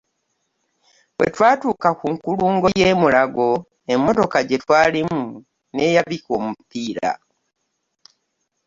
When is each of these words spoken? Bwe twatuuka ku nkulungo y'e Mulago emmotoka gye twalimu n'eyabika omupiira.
Bwe 1.15 1.27
twatuuka 1.35 1.89
ku 1.99 2.05
nkulungo 2.13 2.65
y'e 2.79 2.91
Mulago 3.01 3.49
emmotoka 3.93 4.39
gye 4.47 4.57
twalimu 4.63 5.21
n'eyabika 5.73 6.29
omupiira. 6.39 7.11